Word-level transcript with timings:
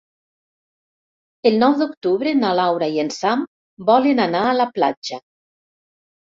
El 1.49 1.57
nou 1.63 1.75
d'octubre 1.81 2.33
na 2.37 2.53
Laura 2.61 2.87
i 2.95 2.97
en 3.03 3.13
Sam 3.17 3.45
volen 3.91 4.23
anar 4.25 4.43
a 4.49 4.57
la 4.63 4.67
platja. 4.79 5.21